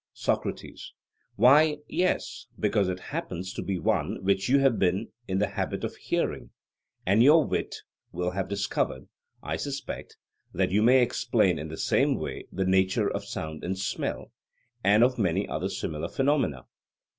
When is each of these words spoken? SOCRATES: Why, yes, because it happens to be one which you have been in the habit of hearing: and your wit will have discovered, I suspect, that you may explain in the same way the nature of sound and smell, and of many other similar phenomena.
SOCRATES: 0.13 0.93
Why, 1.35 1.77
yes, 1.87 2.47
because 2.59 2.89
it 2.89 2.99
happens 3.13 3.53
to 3.53 3.61
be 3.61 3.77
one 3.77 4.23
which 4.23 4.49
you 4.49 4.57
have 4.57 4.79
been 4.79 5.09
in 5.27 5.37
the 5.37 5.49
habit 5.49 5.83
of 5.83 5.95
hearing: 5.95 6.49
and 7.05 7.21
your 7.21 7.45
wit 7.45 7.75
will 8.11 8.31
have 8.31 8.47
discovered, 8.49 9.05
I 9.43 9.57
suspect, 9.57 10.17
that 10.55 10.71
you 10.71 10.81
may 10.81 11.03
explain 11.03 11.59
in 11.59 11.67
the 11.67 11.77
same 11.77 12.15
way 12.15 12.47
the 12.51 12.65
nature 12.65 13.11
of 13.11 13.25
sound 13.25 13.63
and 13.63 13.77
smell, 13.77 14.31
and 14.83 15.03
of 15.03 15.19
many 15.19 15.47
other 15.47 15.69
similar 15.69 16.07
phenomena. 16.09 16.65